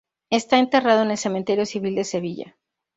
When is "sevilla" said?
2.05-2.57